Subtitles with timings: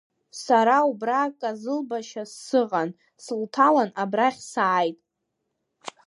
[0.43, 2.89] Сара убра казылбашьс сыҟан,
[3.23, 4.97] сылҭалан абрахь сааит.